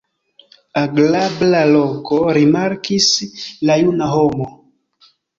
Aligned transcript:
Agrabla 0.83 1.59
loko, 1.73 2.17
rimarkis 2.37 3.09
la 3.71 3.75
juna 3.83 4.09
homo. 4.15 4.49